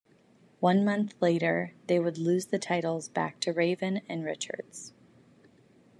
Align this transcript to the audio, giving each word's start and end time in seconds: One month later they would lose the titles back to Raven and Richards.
One 0.61 0.83
month 0.83 1.13
later 1.21 1.75
they 1.85 1.99
would 1.99 2.17
lose 2.17 2.47
the 2.47 2.57
titles 2.57 3.07
back 3.07 3.39
to 3.41 3.53
Raven 3.53 4.01
and 4.09 4.25
Richards. 4.25 4.93